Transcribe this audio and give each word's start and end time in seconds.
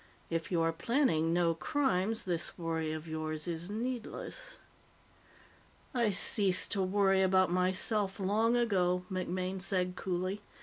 If 0.31 0.51
you 0.51 0.61
are 0.63 0.73
planning 0.73 1.31
no 1.31 1.53
crimes, 1.53 2.23
this 2.23 2.57
worry 2.57 2.91
of 2.91 3.07
yours 3.07 3.47
is 3.47 3.69
needless." 3.69 4.57
"I 5.93 6.09
ceased 6.09 6.71
to 6.71 6.81
worry 6.81 7.21
about 7.21 7.51
myself 7.51 8.19
long 8.19 8.57
ago," 8.57 9.05
MacMaine 9.11 9.61
said 9.61 9.95
coolly. 9.95 10.41